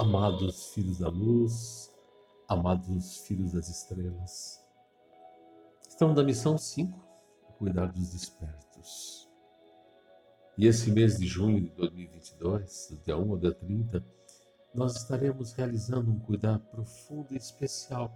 [0.00, 1.94] Amados filhos da luz,
[2.48, 4.58] amados filhos das estrelas,
[5.86, 6.98] estamos na missão 5,
[7.58, 9.30] cuidar dos despertos.
[10.56, 14.02] E esse mês de junho de 2022, do dia 1 ao dia 30,
[14.74, 18.10] nós estaremos realizando um cuidar profundo e especial.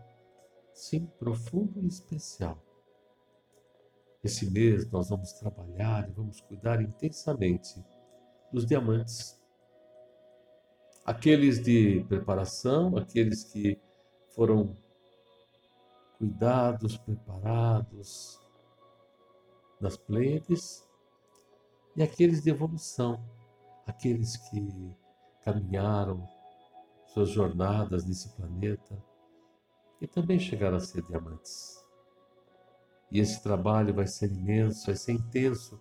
[0.73, 2.57] Sim, profundo e especial.
[4.25, 7.85] Esse mês nós vamos trabalhar e vamos cuidar intensamente
[8.51, 9.44] dos diamantes.
[11.05, 13.79] Aqueles de preparação, aqueles que
[14.35, 14.77] foram
[16.19, 18.41] cuidados, preparados
[19.81, 20.89] nas Pleiades,
[21.97, 23.23] e aqueles de evolução,
[23.87, 24.97] aqueles que
[25.45, 26.27] caminharam
[27.07, 28.97] suas jornadas nesse planeta
[30.01, 31.85] e também chegaram a ser diamantes.
[33.11, 35.81] E esse trabalho vai ser imenso, vai ser intenso.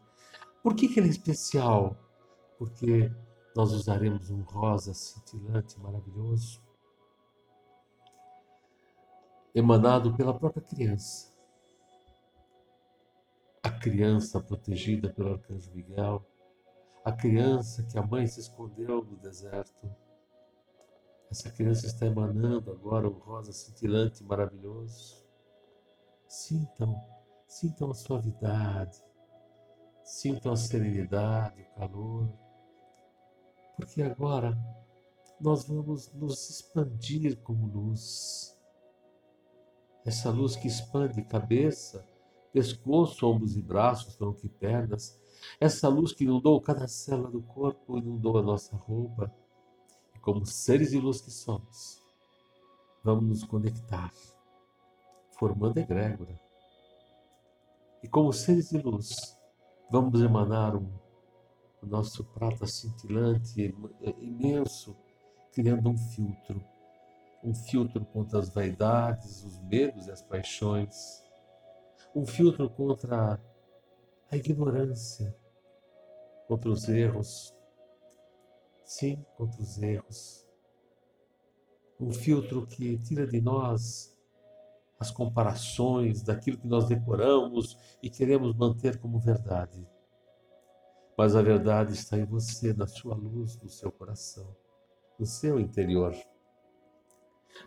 [0.61, 1.97] Por que, que ele é especial?
[2.59, 3.11] Porque
[3.55, 6.61] nós usaremos um rosa cintilante maravilhoso,
[9.53, 11.31] emanado pela própria criança.
[13.61, 16.25] A criança protegida pelo arcanjo Miguel,
[17.05, 19.89] a criança que a mãe se escondeu no deserto
[21.33, 25.25] essa criança está emanando agora um rosa cintilante maravilhoso.
[26.27, 26.95] Sintam,
[27.47, 29.03] sintam a suavidade,
[30.03, 32.31] sintam a serenidade, o calor,
[33.75, 34.57] porque agora
[35.39, 38.57] nós vamos nos expandir como luz.
[40.05, 42.05] Essa luz que expande cabeça,
[42.51, 45.19] pescoço, ombros e braços, tronco e pernas.
[45.59, 49.33] Essa luz que inundou cada célula do corpo, inundou a nossa roupa
[50.23, 52.01] como seres de luz que somos,
[53.03, 54.09] vamos nos conectar,
[55.37, 56.39] formando egrégora.
[58.01, 59.37] E como seres de luz,
[59.91, 60.89] vamos emanar um,
[61.83, 63.75] o nosso prata cintilante,
[64.17, 64.95] imenso,
[65.51, 66.63] criando um filtro.
[67.43, 71.21] Um filtro contra as vaidades, os medos e as paixões.
[72.15, 73.39] Um filtro contra
[74.31, 75.35] a ignorância,
[76.47, 77.53] contra os erros,
[78.85, 80.47] sim, contra os erros.
[81.99, 84.13] Um filtro que tira de nós
[84.99, 89.85] as comparações daquilo que nós decoramos e queremos manter como verdade.
[91.17, 94.55] Mas a verdade está em você, na sua luz, no seu coração,
[95.19, 96.15] no seu interior.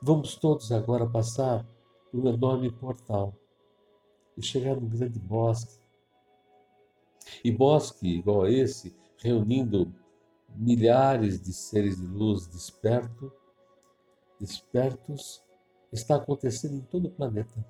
[0.03, 1.65] Vamos todos agora passar
[2.11, 3.35] por um enorme portal
[4.37, 5.81] e chegar num grande bosque.
[7.45, 9.93] E bosque igual a esse, reunindo
[10.55, 13.33] milhares de seres de luz desperto,
[14.39, 15.43] despertos,
[15.93, 17.65] está acontecendo em todo o planeta.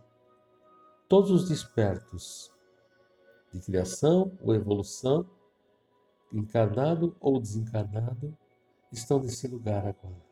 [1.09, 2.53] Todos os despertos
[3.53, 5.29] de criação ou evolução,
[6.33, 8.37] encarnado ou desencarnado,
[8.93, 10.25] estão nesse lugar agora.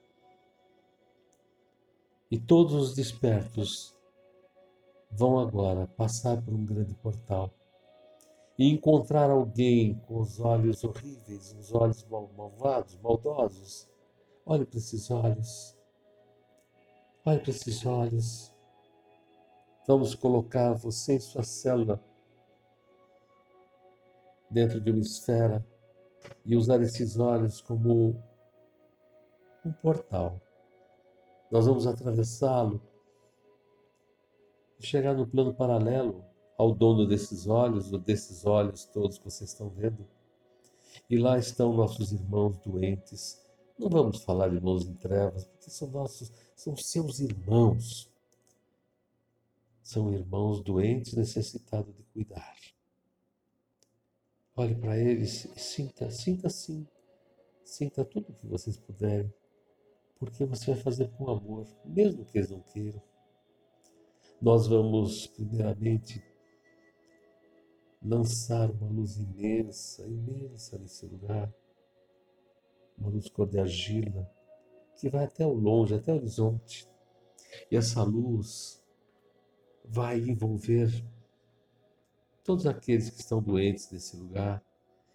[2.31, 3.94] E todos os despertos
[5.10, 7.50] vão agora passar por um grande portal
[8.59, 13.88] e encontrar alguém com os olhos horríveis, os olhos mal, malvados, maldosos,
[14.47, 15.76] olhe para esses olhos.
[17.26, 18.55] Olhe para esses olhos.
[19.87, 22.03] Vamos colocar você em sua célula
[24.50, 25.66] dentro de uma esfera
[26.45, 28.23] e usar esses olhos como
[29.65, 30.41] um portal.
[31.51, 32.81] Nós vamos atravessá-lo
[34.79, 36.25] e chegar no plano paralelo
[36.57, 40.07] ao dono desses olhos, ou desses olhos todos que vocês estão vendo.
[41.09, 43.43] E lá estão nossos irmãos doentes.
[43.79, 48.11] Não vamos falar de irmãos em trevas, porque são nossos, são seus irmãos.
[49.83, 52.56] São irmãos doentes necessitados de cuidar.
[54.57, 56.87] Olhe para eles e sinta, sinta sim,
[57.65, 59.33] sinta tudo o que vocês puderem,
[60.17, 63.03] porque você vai fazer com amor, mesmo que eles não queiram.
[64.41, 66.23] Nós vamos, primeiramente,
[68.01, 71.53] lançar uma luz imensa, imensa nesse lugar,
[72.97, 74.31] uma luz cor de argila,
[74.95, 76.89] que vai até o longe, até o horizonte.
[77.73, 78.81] E essa luz
[79.85, 81.05] vai envolver
[82.44, 84.62] todos aqueles que estão doentes nesse lugar.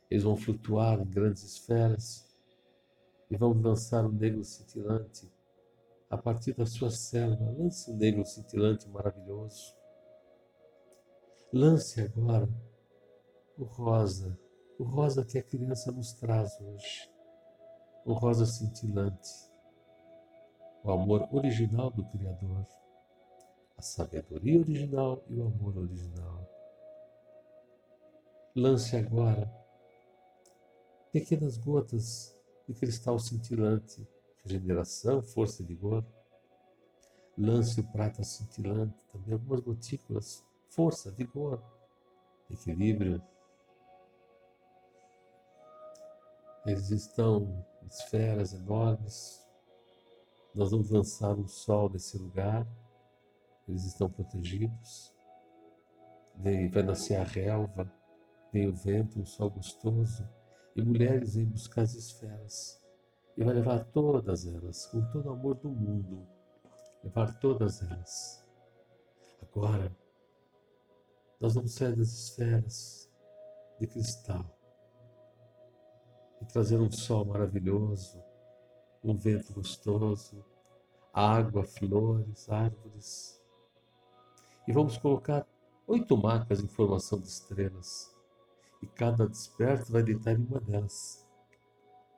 [0.09, 2.27] Eles vão flutuar em grandes esferas
[3.29, 5.31] e vão lançar um negro cintilante
[6.09, 7.51] a partir da sua célula.
[7.51, 9.75] Lance um negro cintilante maravilhoso.
[11.53, 12.49] Lance agora
[13.57, 14.39] o rosa,
[14.79, 17.11] o rosa que a criança nos traz hoje,
[18.05, 19.29] o rosa cintilante,
[20.83, 22.65] o amor original do Criador,
[23.75, 26.58] a sabedoria original e o amor original.
[28.55, 29.47] Lance agora
[31.11, 32.35] pequenas gotas
[32.67, 34.07] de cristal cintilante,
[34.43, 36.03] regeneração, força e vigor.
[37.37, 41.63] Lance o prata cintilante, também algumas gotículas, força, vigor,
[42.49, 43.21] equilíbrio.
[46.65, 49.45] Eles estão esferas enormes.
[50.53, 52.67] Nós vamos lançar um sol nesse lugar.
[53.67, 55.13] Eles estão protegidos.
[56.35, 57.91] Vai nascer a relva,
[58.51, 60.27] vem o vento, um sol gostoso.
[60.75, 62.81] E mulheres vêm buscar as esferas.
[63.37, 66.27] E vai levar todas elas, com todo o amor do mundo.
[67.03, 68.45] Levar todas elas.
[69.41, 69.95] Agora,
[71.39, 73.09] nós vamos sair das esferas
[73.79, 74.45] de cristal
[76.41, 78.21] e trazer um sol maravilhoso,
[79.03, 80.45] um vento gostoso,
[81.13, 83.41] água, flores, árvores.
[84.67, 85.47] E vamos colocar
[85.87, 88.15] oito marcas em formação de estrelas,
[88.81, 91.27] e cada desperto vai deitar em uma delas.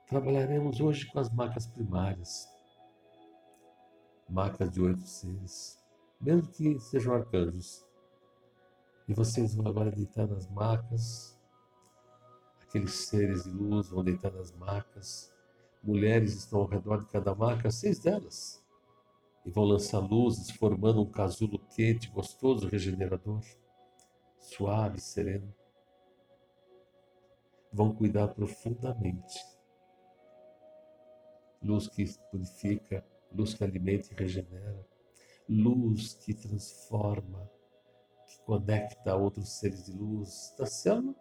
[0.06, 2.48] Trabalharemos hoje com as marcas primárias,
[4.28, 5.78] marcas de oito seres,
[6.20, 7.84] mesmo que sejam arcanjos.
[9.08, 11.36] E vocês vão agora deitar nas marcas
[12.72, 15.30] Aqueles seres de luz vão deitar nas macas.
[15.82, 18.64] Mulheres estão ao redor de cada maca, seis delas.
[19.44, 23.42] E vão lançar luzes, formando um casulo quente, gostoso, regenerador,
[24.38, 25.54] suave, sereno.
[27.72, 29.38] Vão cuidar profundamente.
[31.62, 34.86] Luz que purifica, luz que alimenta e regenera,
[35.48, 37.50] luz que transforma,
[38.26, 41.14] que conecta outros seres de luz da célula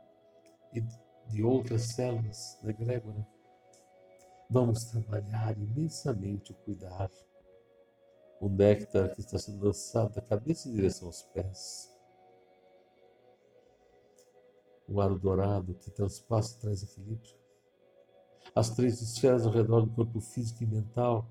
[0.73, 0.81] e
[1.27, 3.25] de outras células da egrégora.
[4.49, 7.09] Vamos trabalhar imensamente o cuidar.
[8.39, 11.90] O néctar que está sendo lançado da cabeça em direção aos pés.
[14.91, 17.33] O aro dourado que transpassa e traz equilíbrio.
[18.53, 21.29] As três esferas ao redor do corpo físico e mental,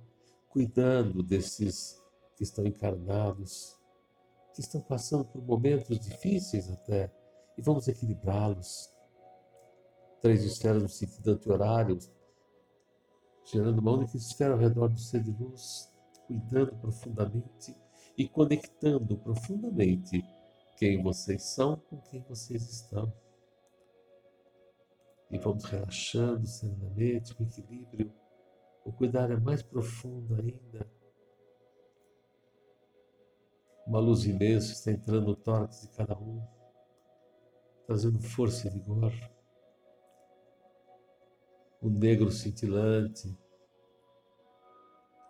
[0.48, 2.02] cuidando desses
[2.36, 3.78] que estão encarnados,
[4.54, 7.12] que estão passando por momentos difíceis até,
[7.58, 8.90] e vamos equilibrá-los,
[10.22, 11.98] três esferas no sentido anti-horário,
[13.44, 15.92] gerando uma única esfera ao redor do ser de luz,
[16.26, 17.76] cuidando profundamente
[18.16, 20.24] e conectando profundamente
[20.78, 23.12] quem vocês são com quem vocês estão.
[25.30, 28.12] E vamos relaxando serenamente, com equilíbrio.
[28.84, 30.90] O cuidar é mais profundo ainda.
[33.86, 36.42] Uma luz imensa está entrando no tórax de cada um,
[37.86, 39.12] trazendo força e vigor
[41.80, 43.34] o negro cintilante,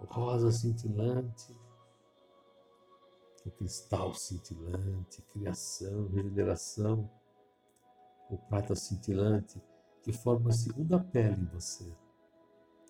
[0.00, 1.56] o rosa cintilante,
[3.47, 7.08] o cristal cintilante, criação, regeneração,
[8.29, 9.62] o prata cintilante,
[10.02, 11.94] que forma a segunda pele em você,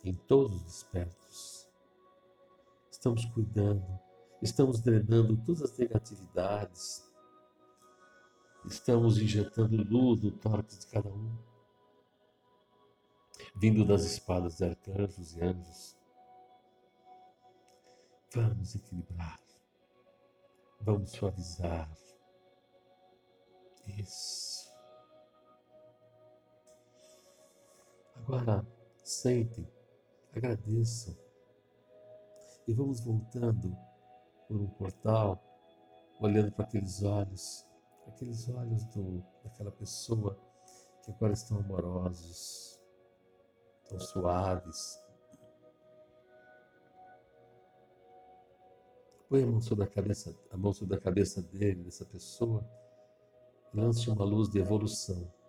[0.05, 1.69] em todos os despertos.
[2.91, 3.99] Estamos cuidando,
[4.43, 7.05] estamos drenando todas as negatividades,
[8.65, 11.51] estamos injetando luz no tórax de cada um
[13.55, 15.97] vindo das espadas de arcanjos e anjos.
[18.35, 19.41] Vamos equilibrar,
[20.81, 21.91] vamos suavizar.
[23.87, 24.70] Isso.
[28.27, 28.65] Agora,
[29.03, 29.67] sentem,
[30.33, 31.17] agradeçam
[32.67, 33.77] e vamos voltando
[34.47, 35.43] por um portal,
[36.21, 37.67] olhando para aqueles olhos,
[38.07, 40.39] aqueles olhos do, daquela pessoa
[41.03, 42.79] que agora estão amorosos,
[43.89, 45.01] tão suaves.
[49.29, 52.69] Põe a mão sobre a cabeça, a mão sobre a cabeça dele, dessa pessoa,
[53.73, 55.40] lance uma luz de evolução.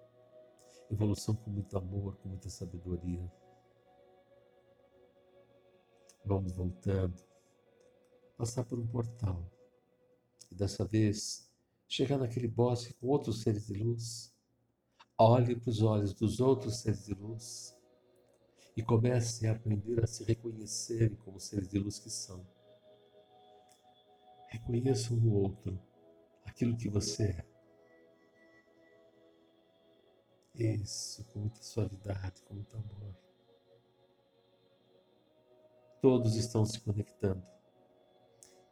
[0.92, 3.32] Evolução com muito amor, com muita sabedoria.
[6.26, 7.16] Vamos voltando,
[8.38, 9.50] passar por um portal.
[10.52, 11.50] E dessa vez,
[11.88, 14.36] chegar naquele bosque com outros seres de luz.
[15.18, 17.78] Olhe para os olhos dos outros seres de luz
[18.76, 22.46] e comecem a aprender a se reconhecerem como seres de luz que são.
[24.48, 25.80] Reconheçam no outro
[26.46, 27.51] aquilo que você é.
[30.56, 33.16] Isso, com muita suavidade, com muito amor.
[36.02, 37.46] Todos estão se conectando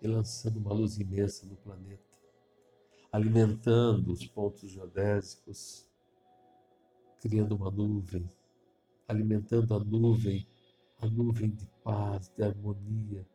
[0.01, 2.17] e lançando uma luz imensa no planeta,
[3.11, 5.87] alimentando os pontos geodésicos,
[7.19, 8.29] criando uma nuvem
[9.09, 10.47] alimentando a nuvem,
[11.01, 13.27] a nuvem de paz, de harmonia,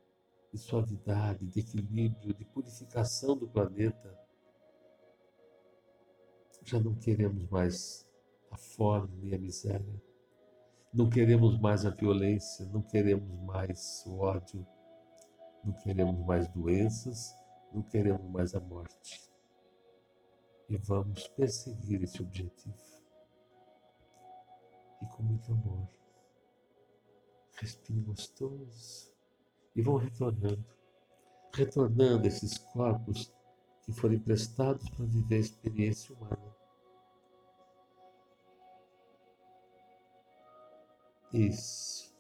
[0.52, 4.16] de suavidade, de equilíbrio, de purificação do planeta.
[6.62, 8.06] Já não queremos mais
[8.54, 10.02] a fome nem a miséria.
[10.92, 14.64] Não queremos mais a violência, não queremos mais o ódio,
[15.64, 17.34] não queremos mais doenças,
[17.73, 19.28] não queremos mais a morte.
[20.68, 22.78] E vamos perseguir esse objetivo.
[25.02, 25.88] E com muito amor.
[27.56, 29.12] Respire gostoso.
[29.75, 30.64] E vão retornando.
[31.52, 33.32] Retornando esses corpos
[33.82, 36.43] que foram emprestados para viver a experiência humana.
[41.35, 42.14] Isso.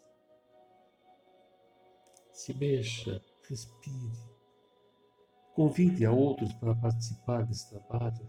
[2.32, 4.34] Se mexa, respire.
[5.54, 8.28] Convide a outros para participar desse trabalho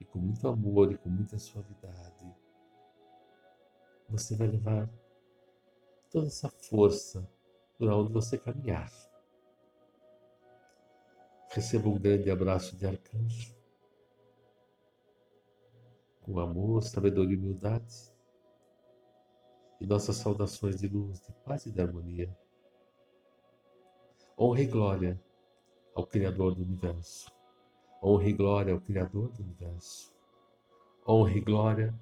[0.00, 2.34] e com muito amor e com muita suavidade.
[4.08, 4.88] Você vai levar
[6.10, 7.30] toda essa força
[7.76, 8.90] por onde você caminhar.
[11.50, 13.54] Receba um grande abraço de arcanjo,
[16.22, 18.13] com amor, sabedoria e humildade,
[19.84, 22.34] e nossas saudações de luz, de paz e de harmonia.
[24.36, 25.22] Honra e glória
[25.94, 27.30] ao Criador do universo.
[28.02, 30.12] Honra e glória ao Criador do universo.
[31.06, 31.94] Honra e glória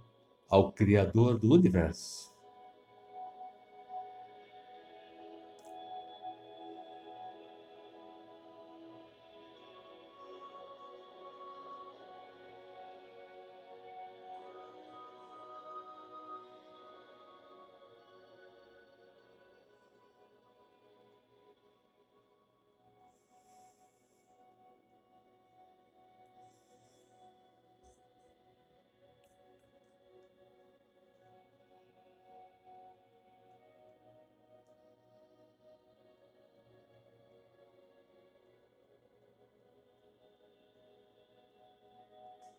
[0.48, 2.31] ao Criador do universo.